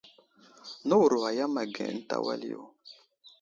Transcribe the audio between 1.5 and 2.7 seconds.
age ənta wal yo.